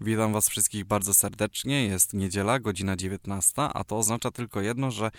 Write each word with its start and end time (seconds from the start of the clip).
Witam 0.00 0.32
Was 0.32 0.48
wszystkich 0.48 0.84
bardzo 0.84 1.14
serdecznie. 1.14 1.86
Jest 1.86 2.14
niedziela, 2.14 2.58
godzina 2.58 2.96
19, 2.96 3.62
a 3.62 3.84
to 3.84 3.98
oznacza 3.98 4.30
tylko 4.30 4.60
jedno, 4.60 4.90
że 4.90 5.10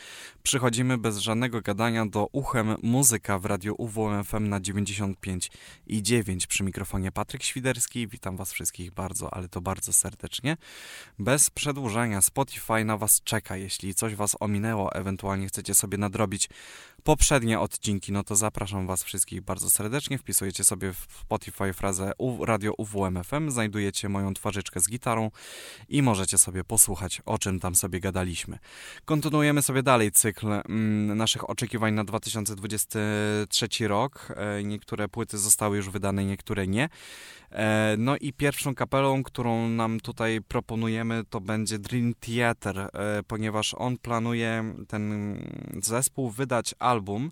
przychodzimy 0.44 0.98
bez 0.98 1.18
żadnego 1.18 1.62
gadania 1.62 2.06
do 2.06 2.28
uchem 2.32 2.76
muzyka 2.84 3.40
w 3.40 3.46
radiu 3.46 3.76
UWMFM 3.78 4.50
na 4.50 4.60
95 4.60 5.52
i 5.88 6.04
9 6.04 6.48
przy 6.48 6.64
mikrofonie 6.64 7.12
Patryk 7.12 7.44
Świderski. 7.44 8.08
Witam 8.08 8.38
Was 8.38 8.54
wszystkich 8.54 8.92
bardzo, 8.92 9.34
ale 9.34 9.50
to 9.50 9.62
bardzo 9.62 9.94
serdecznie. 9.94 10.58
Bez 11.20 11.50
przedłużania 11.50 12.22
Spotify 12.22 12.86
na 12.86 12.98
Was 12.98 13.22
czeka. 13.24 13.58
Jeśli 13.58 13.96
coś 13.96 14.16
Was 14.16 14.36
ominęło, 14.40 14.94
ewentualnie 14.94 15.48
chcecie 15.48 15.76
sobie 15.76 15.98
nadrobić 15.98 16.50
poprzednie 17.08 17.60
odcinki, 17.60 18.12
no 18.12 18.24
to 18.24 18.36
zapraszam 18.36 18.88
Was 18.88 19.04
wszystkich 19.04 19.42
bardzo 19.42 19.70
serdecznie. 19.70 20.18
Wpisujecie 20.18 20.64
sobie 20.64 20.94
w 20.94 21.08
Spotify 21.22 21.74
frazę 21.74 22.12
Radio 22.42 22.74
UWMFM, 22.78 23.52
znajdujecie 23.52 24.10
moją 24.10 24.34
twarzyczkę 24.34 24.80
z 24.80 24.90
gitarą 24.90 25.32
i 25.90 26.02
możecie 26.02 26.38
sobie 26.38 26.64
posłuchać, 26.64 27.22
o 27.26 27.38
czym 27.38 27.60
tam 27.60 27.76
sobie 27.76 28.00
gadaliśmy. 28.00 28.60
Kontynuujemy 29.06 29.62
sobie 29.62 29.84
dalej 29.84 30.12
cykl 30.12 30.48
mm, 30.48 31.18
naszych 31.18 31.50
oczekiwań 31.50 31.94
na 31.94 32.04
2023 32.04 33.68
rok. 33.88 34.34
E, 34.36 34.64
niektóre 34.64 35.08
płyty 35.08 35.38
zostały 35.38 35.78
już 35.78 35.90
wydane, 35.90 36.26
niektóre 36.26 36.68
nie. 36.68 36.90
E, 37.52 37.96
no 37.98 38.18
i 38.18 38.34
pierwszą 38.34 38.76
kapelą, 38.76 39.24
którą 39.24 39.70
nam 39.70 40.00
tutaj 40.00 40.42
proponujemy, 40.48 41.24
to 41.30 41.42
będzie 41.42 41.80
Dream 41.80 42.14
Theater, 42.20 42.80
e, 42.80 42.90
ponieważ 43.28 43.74
on 43.74 43.98
planuje 43.98 44.74
ten 44.88 45.36
zespół 45.84 46.30
wydać 46.30 46.76
album, 46.80 47.32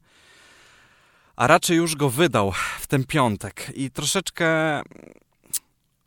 a 1.36 1.48
raczej 1.48 1.78
już 1.78 1.96
go 1.96 2.10
wydał 2.10 2.52
w 2.80 2.88
ten 2.88 3.04
piątek 3.04 3.72
i 3.76 3.92
troszeczkę 3.92 4.82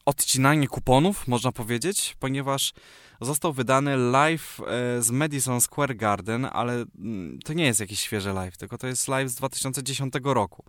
odcinanie 0.05 0.69
kuponów, 0.69 1.29
można 1.29 1.53
powiedzieć, 1.53 2.17
ponieważ 2.21 2.73
został 3.21 3.53
wydany 3.53 3.97
live 3.97 4.61
e, 4.61 5.03
z 5.03 5.11
Madison 5.11 5.61
Square 5.61 5.97
Garden, 5.97 6.49
ale 6.53 6.85
mm, 6.99 7.39
to 7.45 7.53
nie 7.53 7.65
jest 7.65 7.81
jakiś 7.81 8.01
świeży 8.01 8.33
live, 8.33 8.57
tylko 8.57 8.79
to 8.79 8.87
jest 8.87 9.09
live 9.09 9.31
z 9.31 9.35
2010 9.35 10.15
roku. 10.25 10.65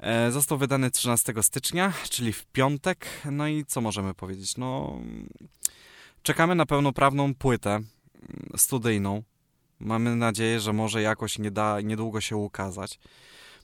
E, 0.00 0.32
został 0.32 0.58
wydany 0.58 0.90
13 0.90 1.34
stycznia, 1.42 1.92
czyli 2.10 2.32
w 2.32 2.46
piątek. 2.46 3.06
No 3.24 3.48
i 3.48 3.64
co 3.64 3.80
możemy 3.80 4.14
powiedzieć? 4.14 4.56
No, 4.56 5.00
czekamy 6.22 6.54
na 6.54 6.66
pełnoprawną 6.66 7.34
płytę 7.34 7.70
mm, 7.70 7.86
studyjną. 8.56 9.22
Mamy 9.80 10.16
nadzieję, 10.16 10.60
że 10.60 10.72
może 10.72 11.02
jakoś 11.02 11.38
nie 11.38 11.50
da, 11.50 11.80
niedługo 11.80 12.20
się 12.20 12.36
ukazać. 12.36 12.98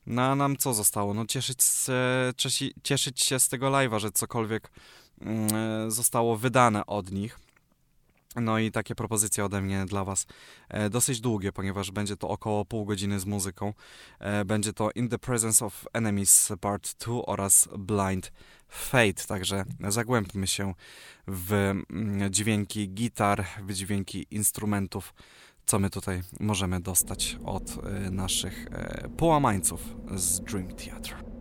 No 0.06 0.22
a 0.22 0.34
nam 0.34 0.56
co 0.56 0.74
zostało? 0.74 1.14
No 1.14 1.26
cieszyć 1.26 1.62
się, 2.48 2.68
cieszyć 2.82 3.22
się 3.22 3.40
z 3.40 3.48
tego 3.48 3.66
live'a, 3.66 3.98
że 3.98 4.12
cokolwiek 4.12 4.70
mm, 5.20 5.48
e, 5.54 5.90
zostało 5.90 6.36
wydane 6.36 6.86
od 6.86 7.12
nich. 7.12 7.38
No 8.36 8.58
i 8.58 8.70
takie 8.70 8.94
propozycje 8.94 9.44
ode 9.44 9.60
mnie 9.60 9.84
dla 9.86 10.04
Was 10.04 10.26
e, 10.68 10.90
dosyć 10.90 11.20
długie, 11.20 11.52
ponieważ 11.52 11.90
będzie 11.90 12.16
to 12.16 12.28
około 12.28 12.64
pół 12.64 12.84
godziny 12.84 13.20
z 13.20 13.26
muzyką. 13.26 13.72
E, 14.18 14.44
będzie 14.44 14.72
to 14.72 14.90
In 14.94 15.08
the 15.08 15.18
Presence 15.18 15.66
of 15.66 15.86
Enemies 15.92 16.52
Part 16.60 17.04
2 17.04 17.26
oraz 17.26 17.68
Blind 17.78 18.32
Fate, 18.68 19.24
także 19.28 19.64
zagłębmy 19.88 20.46
się 20.46 20.74
w 21.26 21.52
mm, 21.52 22.32
dźwięki 22.32 22.88
gitar, 22.88 23.44
w 23.62 23.72
dźwięki 23.72 24.26
instrumentów, 24.30 25.14
co 25.66 25.78
my 25.78 25.90
tutaj 25.90 26.22
możemy 26.40 26.80
dostać 26.80 27.38
od 27.44 27.78
e, 27.84 28.10
naszych 28.10 28.66
połamańców 29.16 29.80
z 30.14 30.40
Dream 30.40 30.68
Theater. 30.68 31.31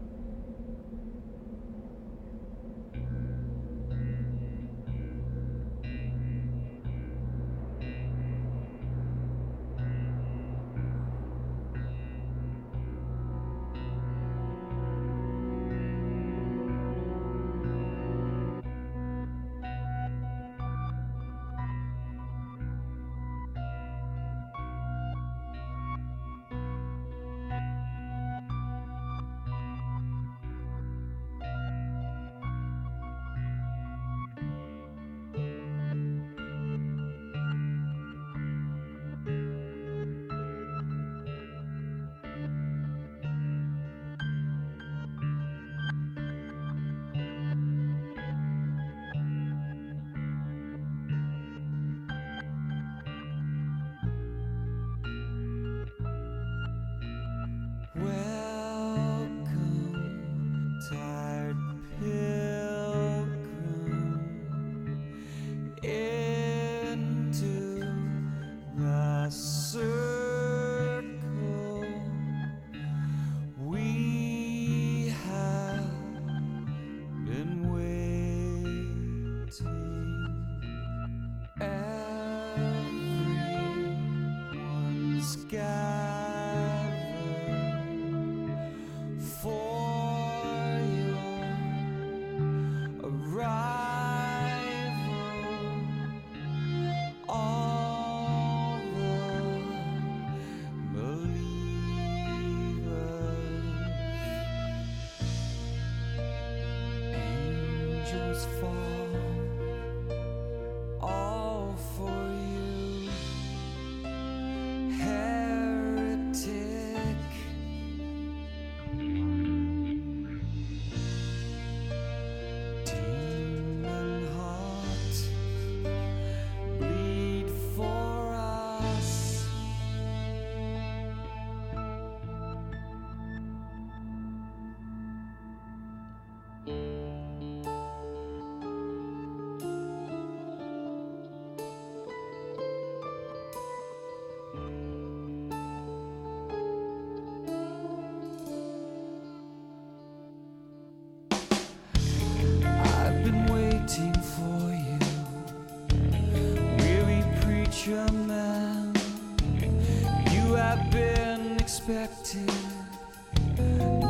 expected. 161.91 162.51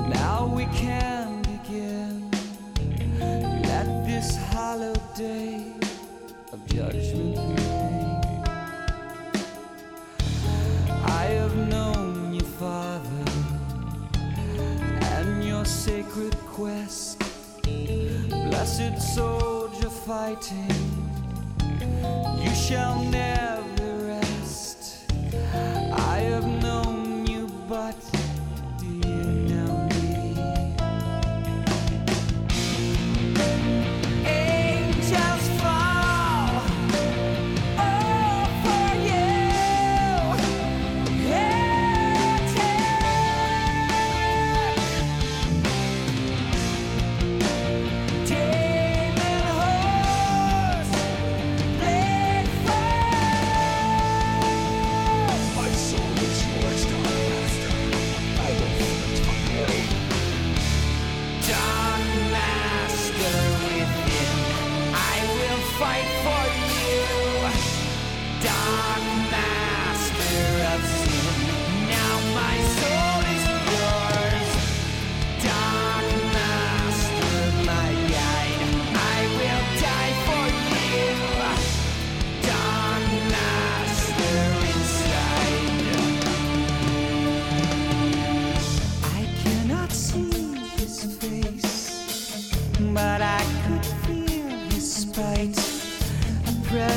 Now 0.10 0.52
we 0.54 0.66
can 0.66 1.42
begin. 1.42 2.30
Let 3.64 4.06
this 4.06 4.38
hollow 4.38 4.94
day 5.16 5.74
of 6.54 6.66
judgment 6.68 7.38
remain. 7.38 8.22
I 11.06 11.26
have 11.40 11.56
known 11.56 12.34
your 12.34 12.50
Father, 12.60 13.26
and 15.18 15.44
your 15.44 15.66
sacred 15.66 16.36
quest. 16.54 17.20
Blessed 17.64 19.02
soldier 19.16 19.90
fighting, 19.90 20.70
you 22.44 22.54
shall 22.54 23.04
never. 23.06 23.51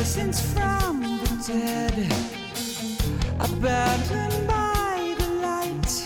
persons 0.04 0.52
from 0.52 1.00
the 1.00 1.44
dead, 1.46 1.94
abandoned 3.40 4.46
by 4.46 5.14
the 5.18 5.28
light, 5.40 6.04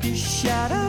the 0.00 0.16
shadow. 0.16 0.81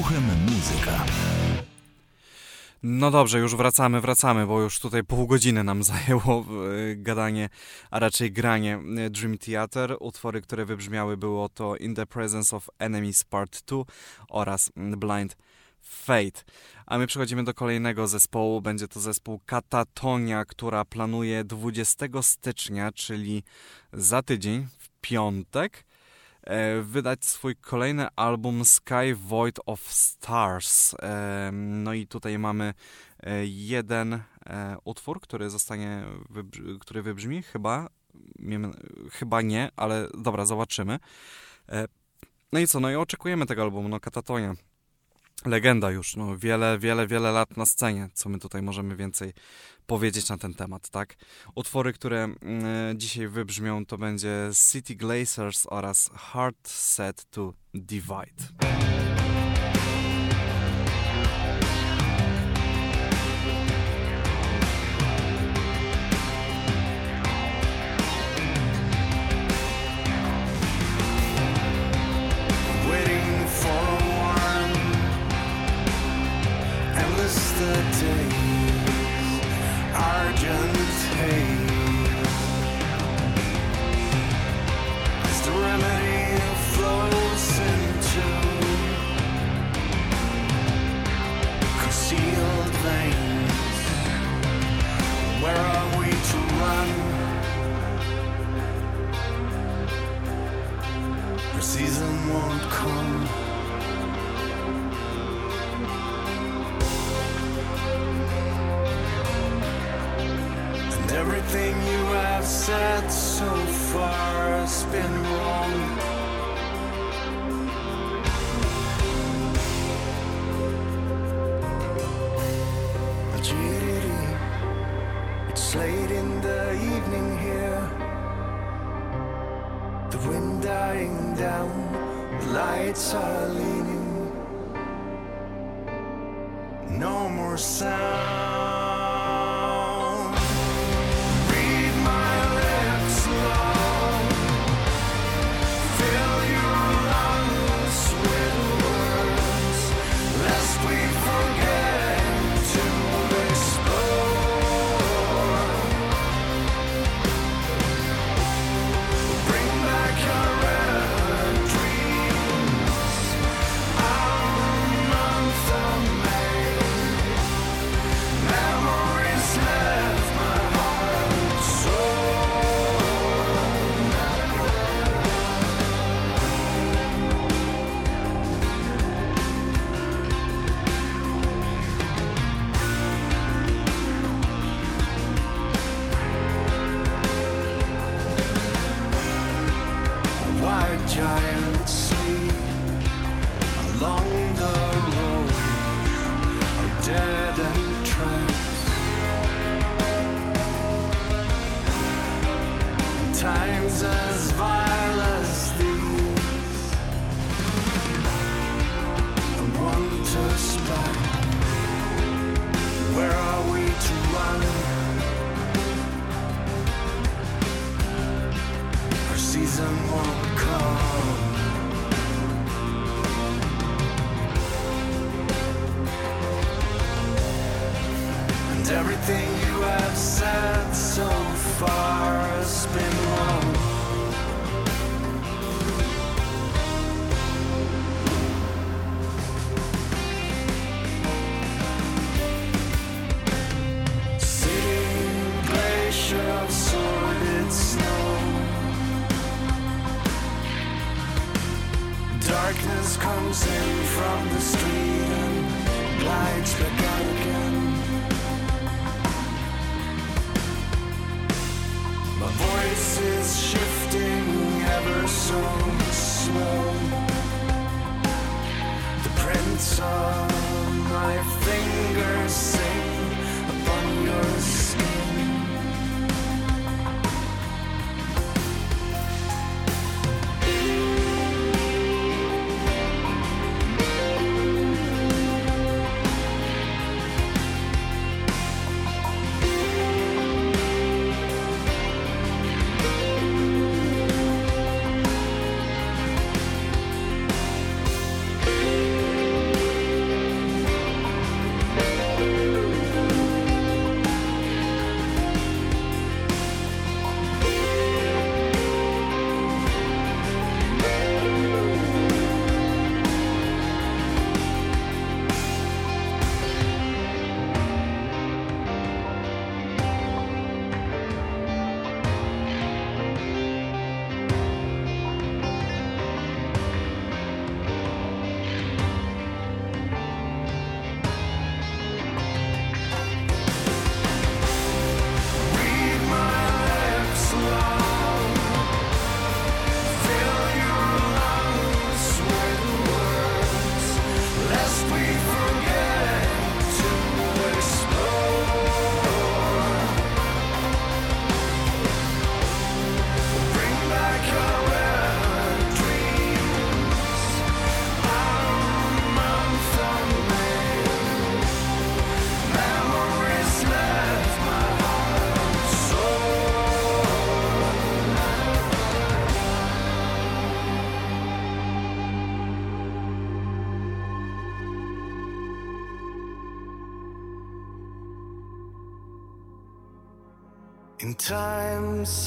Uchem 0.00 0.24
muzyka. 0.44 1.04
No 2.82 3.10
dobrze, 3.10 3.38
już 3.38 3.56
wracamy, 3.56 4.00
wracamy, 4.00 4.46
bo 4.46 4.60
już 4.60 4.80
tutaj 4.80 5.04
pół 5.04 5.26
godziny 5.26 5.64
nam 5.64 5.82
zajęło 5.92 6.44
y, 6.90 6.96
gadanie, 6.96 7.48
a 7.90 7.98
raczej 7.98 8.32
granie 8.32 8.80
y, 9.06 9.10
Dream 9.10 9.38
Theater. 9.38 9.96
Utwory, 10.00 10.40
które 10.40 10.64
wybrzmiały 10.64 11.16
było 11.16 11.48
to 11.48 11.76
In 11.76 11.94
the 11.94 12.06
Presence 12.06 12.56
of 12.56 12.70
Enemies 12.78 13.24
Part 13.24 13.64
2 13.66 13.82
oraz 14.28 14.70
mm, 14.76 15.00
Blind 15.00 15.36
Fate. 15.80 16.42
A 16.86 16.98
my 16.98 17.06
przechodzimy 17.06 17.44
do 17.44 17.54
kolejnego 17.54 18.08
zespołu. 18.08 18.60
Będzie 18.60 18.88
to 18.88 19.00
zespół 19.00 19.40
Katatonia, 19.46 20.44
która 20.44 20.84
planuje 20.84 21.44
20 21.44 22.06
stycznia, 22.22 22.92
czyli 22.92 23.42
za 23.92 24.22
tydzień, 24.22 24.66
w 24.78 24.88
piątek, 25.00 25.84
e, 25.84 25.87
wydać 26.82 27.24
swój 27.24 27.56
kolejny 27.56 28.06
album 28.16 28.64
Sky 28.64 29.14
Void 29.14 29.60
of 29.66 29.80
Stars. 29.80 30.94
E, 30.94 31.50
no 31.52 31.94
i 31.94 32.06
tutaj 32.06 32.38
mamy 32.38 32.74
e, 33.22 33.46
jeden 33.46 34.12
e, 34.12 34.20
utwór, 34.84 35.20
który 35.20 35.50
zostanie, 35.50 36.04
który 36.80 37.02
wybrzmi 37.02 37.42
chyba, 37.42 37.88
chyba 39.12 39.42
nie, 39.42 39.70
ale 39.76 40.08
dobra, 40.18 40.44
zobaczymy. 40.44 40.98
E, 41.68 41.88
no 42.52 42.58
i 42.58 42.66
co, 42.66 42.80
no 42.80 42.90
i 42.90 42.94
oczekujemy 42.94 43.46
tego 43.46 43.62
albumu, 43.62 43.88
no 43.88 44.00
Katatonia 44.00 44.54
legenda 45.44 45.90
już, 45.90 46.16
no 46.16 46.38
wiele, 46.38 46.78
wiele, 46.78 47.06
wiele 47.06 47.32
lat 47.32 47.56
na 47.56 47.66
scenie, 47.66 48.08
co 48.14 48.28
my 48.28 48.38
tutaj 48.38 48.62
możemy 48.62 48.96
więcej 48.96 49.32
powiedzieć 49.86 50.28
na 50.28 50.38
ten 50.38 50.54
temat, 50.54 50.88
tak? 50.88 51.16
Utwory, 51.54 51.92
które 51.92 52.24
mm, 52.24 52.98
dzisiaj 52.98 53.28
wybrzmią, 53.28 53.86
to 53.86 53.98
będzie 53.98 54.50
City 54.72 54.94
Glazers 54.94 55.66
oraz 55.66 56.10
Hard 56.14 56.68
Set 56.68 57.24
to 57.30 57.54
Divide. 57.74 58.97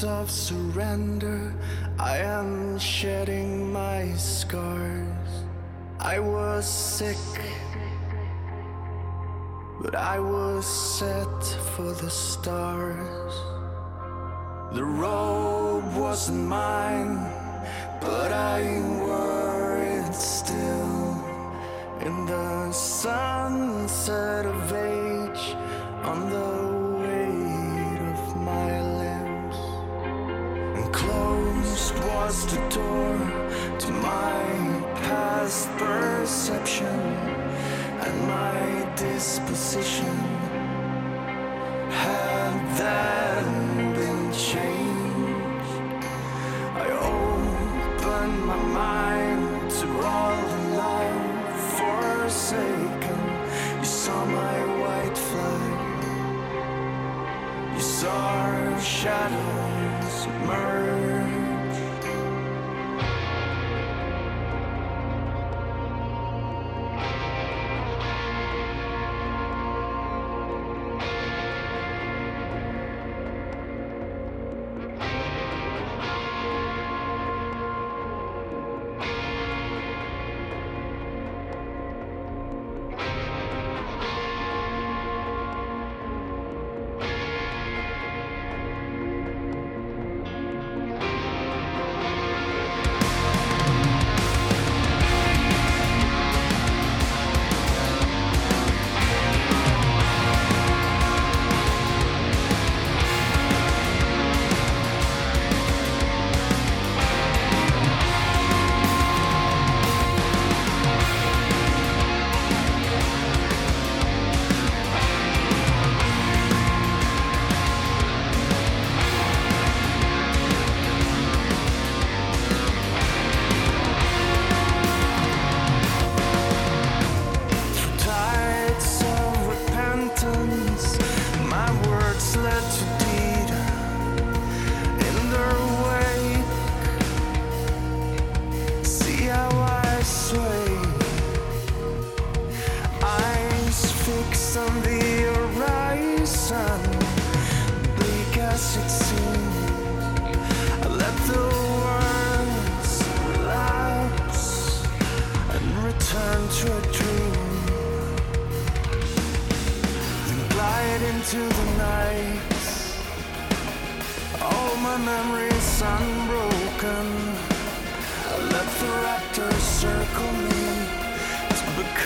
of 0.04 0.30
surrender, 0.30 1.54
I 1.98 2.18
am 2.18 2.78
shedding 2.78 3.72
my 3.72 4.12
scars. 4.14 5.44
I 6.00 6.18
was 6.18 6.66
sick, 6.66 7.18
but 9.80 9.94
I 9.94 10.18
was 10.18 10.66
set 10.66 11.44
for 11.74 11.92
the 11.92 12.10
stars. 12.10 13.34
The 14.72 14.84
robe 14.84 15.94
wasn't 15.96 16.48
mine, 16.48 17.16
but 18.00 18.32
I 18.32 18.62
worried 19.06 20.14
still. 20.14 21.24
In 22.00 22.26
the 22.26 22.72
sunset 22.72 24.46
of 24.46 24.72
age, 24.72 25.54
on 26.04 26.30
the 26.30 26.61
just 32.32 32.52
a 32.54 32.68
door 32.70 33.18
to 33.78 33.92
my 33.92 34.42
past 35.04 35.68
perception 35.76 36.86
and 36.86 38.26
my 38.26 38.94
disposition. 38.96 40.16
Had 41.90 42.78
that. 42.78 43.11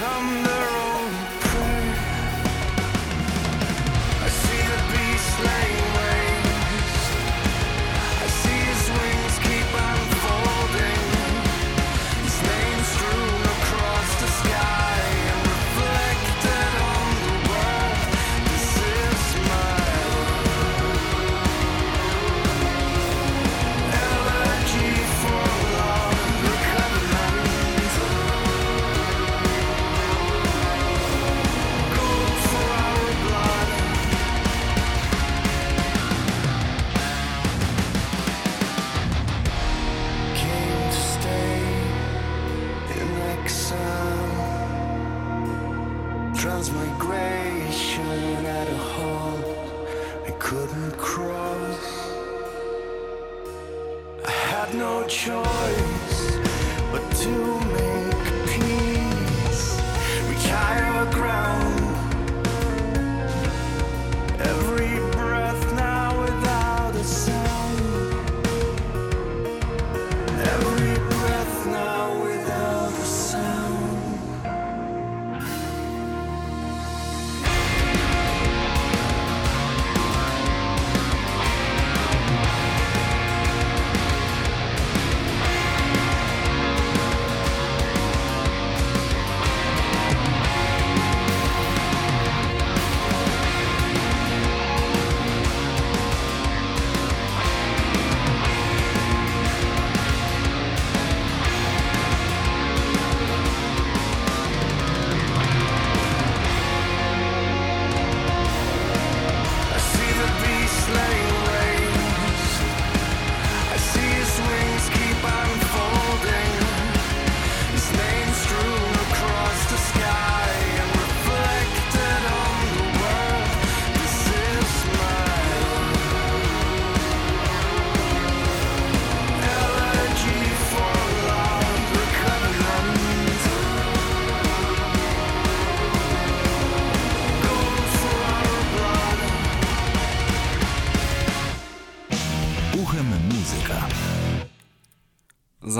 come 0.07 0.56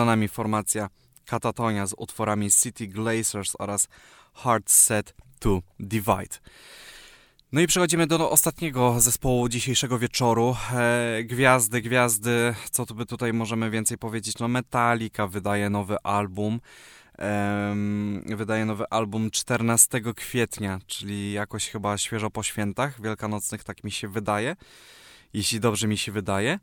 nami 0.07 0.29
formacja 0.29 0.89
Katatonia 1.25 1.87
z 1.87 1.95
utworami 1.99 2.51
City 2.51 2.87
Glazers 2.87 3.53
oraz 3.59 3.89
Hard 4.35 4.71
Set 4.71 5.15
to 5.39 5.63
Divide. 5.81 6.39
No 7.53 7.61
i 7.61 7.67
przechodzimy 7.67 8.07
do 8.07 8.31
ostatniego 8.31 9.01
zespołu 9.01 9.49
dzisiejszego 9.49 9.99
wieczoru. 9.99 10.57
E, 10.73 11.25
gwiazdy, 11.25 11.83
gwiazdy, 11.83 12.55
co 12.71 12.87
tu 12.87 12.95
by 12.95 13.07
tutaj 13.07 13.33
możemy 13.33 13.71
więcej 13.71 13.99
powiedzieć? 13.99 14.39
No 14.39 14.49
Metallica 14.49 15.27
wydaje 15.27 15.71
nowy 15.71 15.97
album. 16.03 16.61
Wydaje 18.27 18.65
nowy 18.65 18.85
album 18.91 19.31
14 19.31 20.01
kwietnia, 20.17 20.79
czyli 20.87 21.33
jakoś 21.33 21.69
chyba 21.69 21.99
świeżo 21.99 22.31
po 22.31 22.43
świętach 22.43 23.03
wielkanocnych, 23.03 23.65
tak 23.65 23.85
mi 23.85 23.91
się 23.91 24.09
wydaje. 24.09 24.57
Jeśli 25.33 25.61
dobrze 25.61 25.89
mi 25.89 25.99
się 25.99 26.13
wydaje. 26.13 26.59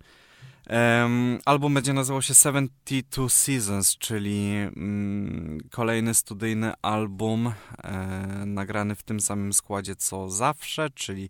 Em, 0.67 1.39
album 1.45 1.73
będzie 1.73 1.93
nazywał 1.93 2.21
się 2.21 2.35
72 2.35 3.29
Seasons, 3.29 3.97
czyli 3.97 4.51
mm, 4.55 5.57
kolejny 5.71 6.13
studyjny 6.13 6.73
album 6.81 7.53
e, 7.83 7.91
nagrany 8.45 8.95
w 8.95 9.03
tym 9.03 9.19
samym 9.19 9.53
składzie 9.53 9.95
co 9.95 10.29
zawsze, 10.29 10.89
czyli 10.89 11.29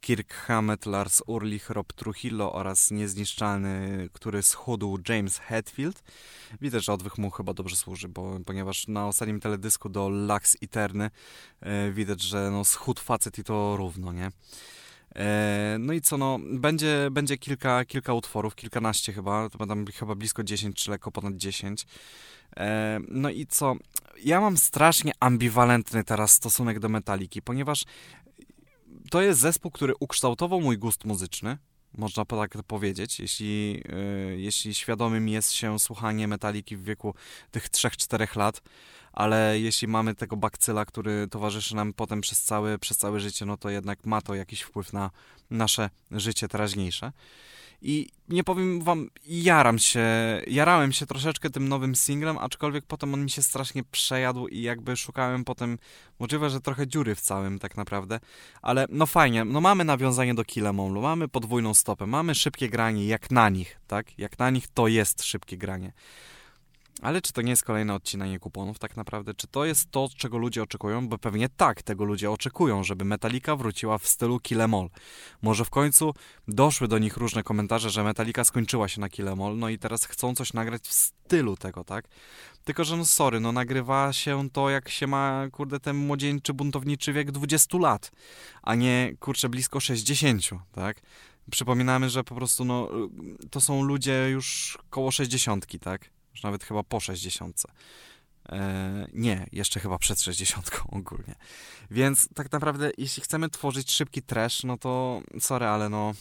Kirk 0.00 0.34
Hammett, 0.34 0.86
Lars 0.86 1.22
Ulrich, 1.26 1.70
Rob 1.70 1.92
Trujillo 1.92 2.52
oraz 2.52 2.90
niezniszczalny, 2.90 4.08
który 4.12 4.42
schudł 4.42 4.98
James 5.08 5.38
Hetfield. 5.38 6.02
Widać, 6.60 6.84
że 6.84 6.92
odwych 6.92 7.18
mu 7.18 7.30
chyba 7.30 7.54
dobrze 7.54 7.76
służy, 7.76 8.08
bo, 8.08 8.40
ponieważ 8.46 8.88
na 8.88 9.08
ostatnim 9.08 9.40
teledysku 9.40 9.88
do 9.88 10.08
Lux 10.08 10.56
Eterny 10.62 11.10
e, 11.60 11.92
widać, 11.92 12.22
że 12.22 12.50
no, 12.50 12.64
schudł 12.64 13.02
facet 13.02 13.38
i 13.38 13.44
to 13.44 13.76
równo, 13.76 14.12
nie? 14.12 14.30
E, 15.16 15.76
No 15.80 15.92
i 15.92 16.00
co, 16.00 16.18
no, 16.18 16.38
będzie, 16.42 17.08
będzie 17.10 17.38
kilka, 17.38 17.84
kilka 17.84 18.14
utworów, 18.14 18.54
kilkanaście 18.54 19.12
chyba, 19.12 19.48
to 19.50 19.58
będą 19.58 19.92
chyba 19.92 20.14
blisko 20.14 20.44
10, 20.44 20.76
czy 20.76 20.90
lekko 20.90 21.12
ponad 21.12 21.36
10. 21.36 21.86
E, 22.56 23.00
No 23.08 23.30
i 23.30 23.46
co, 23.46 23.76
ja 24.24 24.40
mam 24.40 24.56
strasznie 24.56 25.12
ambiwalentny 25.20 26.04
teraz 26.04 26.32
stosunek 26.32 26.78
do 26.78 26.88
Metaliki, 26.88 27.42
ponieważ 27.42 27.84
to 29.10 29.22
jest 29.22 29.40
zespół, 29.40 29.70
który 29.70 29.94
ukształtował 30.00 30.60
mój 30.60 30.78
gust 30.78 31.04
muzyczny, 31.04 31.58
można 31.98 32.24
tak 32.24 32.62
powiedzieć, 32.66 33.20
jeśli, 33.20 33.82
e, 33.88 33.96
jeśli 34.36 34.74
świadomym 34.74 35.28
jest 35.28 35.52
się 35.52 35.78
słuchanie 35.78 36.28
Metaliki 36.28 36.76
w 36.76 36.84
wieku 36.84 37.14
tych 37.50 37.68
3-4 37.68 38.36
lat, 38.36 38.62
ale 39.14 39.60
jeśli 39.60 39.88
mamy 39.88 40.14
tego 40.14 40.36
bakcyla, 40.36 40.84
który 40.84 41.28
towarzyszy 41.28 41.76
nam 41.76 41.92
potem 41.92 42.20
przez 42.20 42.42
całe, 42.42 42.78
przez 42.78 42.96
całe 42.96 43.20
życie, 43.20 43.46
no 43.46 43.56
to 43.56 43.70
jednak 43.70 44.06
ma 44.06 44.20
to 44.20 44.34
jakiś 44.34 44.60
wpływ 44.60 44.92
na 44.92 45.10
nasze 45.50 45.90
życie 46.10 46.48
teraźniejsze. 46.48 47.12
I 47.82 48.08
nie 48.28 48.44
powiem 48.44 48.82
wam, 48.82 49.10
jaram 49.26 49.78
się, 49.78 50.06
jarałem 50.46 50.92
się 50.92 51.06
troszeczkę 51.06 51.50
tym 51.50 51.68
nowym 51.68 51.94
singlem, 51.94 52.38
aczkolwiek 52.38 52.84
potem 52.86 53.14
on 53.14 53.24
mi 53.24 53.30
się 53.30 53.42
strasznie 53.42 53.84
przejadł 53.84 54.46
i 54.46 54.62
jakby 54.62 54.96
szukałem 54.96 55.44
potem, 55.44 55.78
możliwe, 56.18 56.50
że 56.50 56.60
trochę 56.60 56.86
dziury 56.86 57.14
w 57.14 57.20
całym 57.20 57.58
tak 57.58 57.76
naprawdę, 57.76 58.20
ale 58.62 58.86
no 58.88 59.06
fajnie, 59.06 59.44
no 59.44 59.60
mamy 59.60 59.84
nawiązanie 59.84 60.34
do 60.34 60.44
Kill 60.44 60.66
Em 60.66 60.80
Allu, 60.80 61.02
mamy 61.02 61.28
podwójną 61.28 61.74
stopę, 61.74 62.06
mamy 62.06 62.34
szybkie 62.34 62.68
granie 62.68 63.06
jak 63.06 63.30
na 63.30 63.48
nich, 63.48 63.80
tak? 63.86 64.18
Jak 64.18 64.38
na 64.38 64.50
nich 64.50 64.68
to 64.74 64.88
jest 64.88 65.22
szybkie 65.22 65.56
granie. 65.56 65.92
Ale 67.02 67.22
czy 67.22 67.32
to 67.32 67.42
nie 67.42 67.50
jest 67.50 67.64
kolejne 67.64 67.94
odcinanie 67.94 68.38
kuponów 68.38 68.78
tak 68.78 68.96
naprawdę? 68.96 69.34
Czy 69.34 69.46
to 69.46 69.64
jest 69.64 69.90
to, 69.90 70.08
czego 70.16 70.38
ludzie 70.38 70.62
oczekują? 70.62 71.08
Bo 71.08 71.18
pewnie 71.18 71.48
tak, 71.48 71.82
tego 71.82 72.04
ludzie 72.04 72.30
oczekują, 72.30 72.84
żeby 72.84 73.04
Metallica 73.04 73.56
wróciła 73.56 73.98
w 73.98 74.06
stylu 74.06 74.40
Kill 74.40 74.60
Em 74.60 74.74
All. 74.74 74.90
Może 75.42 75.64
w 75.64 75.70
końcu 75.70 76.14
doszły 76.48 76.88
do 76.88 76.98
nich 76.98 77.16
różne 77.16 77.42
komentarze, 77.42 77.90
że 77.90 78.04
Metallica 78.04 78.44
skończyła 78.44 78.88
się 78.88 79.00
na 79.00 79.08
Kill 79.08 79.28
Em 79.28 79.42
All, 79.42 79.58
no 79.58 79.68
i 79.68 79.78
teraz 79.78 80.04
chcą 80.04 80.34
coś 80.34 80.52
nagrać 80.52 80.82
w 80.82 80.92
stylu 80.92 81.56
tego, 81.56 81.84
tak? 81.84 82.08
Tylko, 82.64 82.84
że 82.84 82.96
no 82.96 83.04
sorry, 83.04 83.40
no 83.40 83.52
nagrywa 83.52 84.12
się 84.12 84.50
to 84.50 84.70
jak 84.70 84.88
się 84.88 85.06
ma, 85.06 85.46
kurde, 85.52 85.80
ten 85.80 85.96
młodzieńczy, 85.96 86.54
buntowniczy 86.54 87.12
wiek 87.12 87.32
20 87.32 87.78
lat, 87.78 88.12
a 88.62 88.74
nie, 88.74 89.14
kurczę, 89.20 89.48
blisko 89.48 89.80
60, 89.80 90.42
tak? 90.72 91.00
Przypominamy, 91.50 92.10
że 92.10 92.24
po 92.24 92.34
prostu, 92.34 92.64
no, 92.64 92.88
to 93.50 93.60
są 93.60 93.82
ludzie 93.82 94.28
już 94.30 94.78
koło 94.90 95.10
60, 95.10 95.66
tak? 95.80 96.10
Już 96.34 96.42
nawet 96.42 96.64
chyba 96.64 96.82
po 96.82 97.00
60. 97.00 97.62
E, 98.48 99.06
nie, 99.12 99.46
jeszcze 99.52 99.80
chyba 99.80 99.98
przed 99.98 100.20
60 100.20 100.70
ogólnie. 100.88 101.34
Więc 101.90 102.28
tak 102.34 102.52
naprawdę, 102.52 102.90
jeśli 102.98 103.22
chcemy 103.22 103.50
tworzyć 103.50 103.92
szybki 103.92 104.22
trash, 104.22 104.64
no 104.64 104.78
to 104.78 105.22
sorry, 105.40 105.66
ale 105.66 105.88
no 105.88 106.14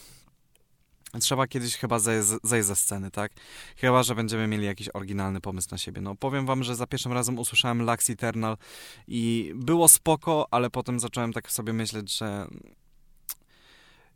trzeba 1.19 1.47
kiedyś 1.47 1.77
chyba 1.77 1.99
zejść, 1.99 2.67
ze 2.67 2.75
sceny, 2.75 3.11
tak? 3.11 3.31
Chyba, 3.77 4.03
że 4.03 4.15
będziemy 4.15 4.47
mieli 4.47 4.65
jakiś 4.65 4.89
oryginalny 4.93 5.41
pomysł 5.41 5.67
na 5.71 5.77
siebie. 5.77 6.01
No 6.01 6.15
powiem 6.15 6.45
wam, 6.45 6.63
że 6.63 6.75
za 6.75 6.87
pierwszym 6.87 7.13
razem 7.13 7.39
usłyszałem 7.39 7.81
Lux 7.81 8.09
Eternal 8.09 8.57
i 9.07 9.51
było 9.55 9.87
spoko, 9.87 10.47
ale 10.51 10.69
potem 10.69 10.99
zacząłem 10.99 11.33
tak 11.33 11.51
sobie 11.51 11.73
myśleć, 11.73 12.17
że 12.17 12.47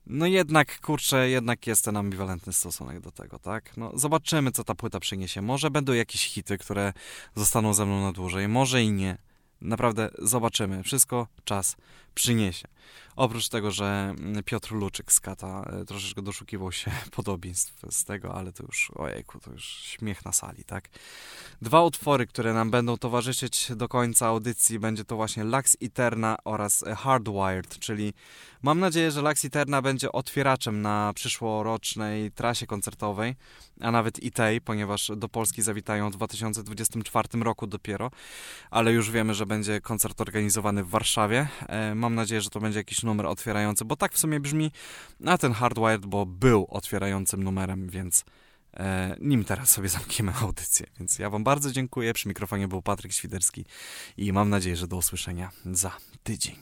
no 0.10 0.26
jednak, 0.26 0.82
kurczę, 0.82 1.30
jednak 1.30 1.68
jest 1.68 1.86
ten 1.86 1.98
ambiwalentny 1.98 2.54
stosunek 2.54 3.00
do 3.00 3.12
tego, 3.12 3.40
tak? 3.40 3.78
No 3.78 3.92
zobaczymy, 3.96 4.52
co 4.52 4.64
ta 4.64 4.76
płyta 4.76 5.00
przyniesie. 5.00 5.42
Może 5.42 5.72
będą 5.72 5.94
jakieś 5.94 6.24
hity, 6.24 6.58
które 6.58 6.94
zostaną 7.36 7.74
ze 7.74 7.86
mną 7.86 8.02
na 8.02 8.12
dłużej, 8.12 8.48
może 8.48 8.84
i 8.84 8.92
nie. 8.92 9.18
Naprawdę 9.62 10.10
zobaczymy. 10.20 10.84
Wszystko 10.84 11.28
czas 11.44 11.76
przyniesie. 12.16 12.68
Oprócz 13.18 13.50
tego, 13.50 13.72
że 13.72 14.16
Piotr 14.46 14.72
Luczyk 14.72 15.12
z 15.12 15.20
Kata 15.20 15.64
e, 15.82 15.86
troszeczkę 15.86 16.22
doszukiwał 16.22 16.72
się 16.72 16.92
podobieństw 17.16 17.74
z 17.90 18.04
tego, 18.04 18.36
ale 18.36 18.52
to 18.52 18.64
już, 18.64 18.92
ojejku, 18.96 19.40
to 19.40 19.52
już 19.52 19.66
śmiech 19.66 20.26
na 20.26 20.32
sali, 20.32 20.64
tak? 20.64 20.90
Dwa 21.62 21.84
utwory, 21.84 22.28
które 22.28 22.54
nam 22.54 22.72
będą 22.72 22.98
towarzyszyć 22.98 23.72
do 23.76 23.88
końca 23.88 24.28
audycji, 24.28 24.80
będzie 24.80 25.06
to 25.06 25.16
właśnie 25.16 25.44
Lux 25.44 25.78
Eterna 25.82 26.38
oraz 26.44 26.86
Hardwired, 26.98 27.80
czyli 27.80 28.14
mam 28.62 28.80
nadzieję, 28.80 29.12
że 29.12 29.22
Lux 29.22 29.46
Eterna 29.46 29.82
będzie 29.82 30.12
otwieraczem 30.12 30.82
na 30.82 31.12
przyszłorocznej 31.16 32.32
trasie 32.32 32.68
koncertowej, 32.68 33.36
a 33.82 33.92
nawet 33.92 34.24
i 34.24 34.32
tej, 34.32 34.62
ponieważ 34.62 35.12
do 35.18 35.30
Polski 35.30 35.62
zawitają 35.62 36.10
w 36.10 36.14
2024 36.14 37.28
roku 37.44 37.68
dopiero, 37.68 38.12
ale 38.72 38.94
już 38.94 39.12
wiemy, 39.12 39.34
że 39.34 39.46
będzie 39.46 39.82
koncert 39.82 40.22
organizowany 40.22 40.84
w 40.84 40.90
Warszawie. 40.90 41.48
E, 41.68 41.96
Mam 41.96 42.16
nadzieję, 42.16 42.42
że 42.42 42.50
to 42.50 42.60
będzie 42.60 42.80
jakiś 42.80 43.04
numer 43.08 43.26
otwierający, 43.26 43.86
bo 43.86 43.96
tak 43.96 44.14
w 44.14 44.18
sumie 44.18 44.40
brzmi, 44.40 44.72
a 45.26 45.38
ten 45.38 45.54
Hardwired, 45.54 46.06
bo 46.06 46.26
był 46.26 46.68
otwierającym 46.70 47.44
numerem, 47.44 47.90
więc 47.90 48.26
e, 48.74 49.16
nim 49.20 49.46
teraz 49.46 49.70
sobie 49.70 49.90
zamkniemy 49.90 50.34
audycję. 50.42 50.86
Więc 51.00 51.20
ja 51.20 51.30
Wam 51.30 51.44
bardzo 51.44 51.72
dziękuję. 51.72 52.14
Przy 52.14 52.28
mikrofonie 52.28 52.68
był 52.68 52.82
Patryk 52.82 53.14
Świderski 53.14 53.66
i 54.18 54.34
mam 54.34 54.50
nadzieję, 54.50 54.76
że 54.76 54.88
do 54.88 54.98
usłyszenia 54.98 55.52
za 55.66 55.92
tydzień. 56.24 56.56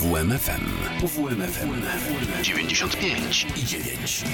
UWMFM. 0.00 0.64
UWMFM 1.02 1.82
95 2.42 3.46
i 3.56 3.64
9. 3.64 4.24